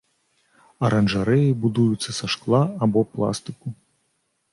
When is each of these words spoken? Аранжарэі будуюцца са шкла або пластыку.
Аранжарэі 0.87 1.51
будуюцца 1.65 2.11
са 2.21 2.25
шкла 2.35 2.61
або 2.87 2.99
пластыку. 3.11 3.67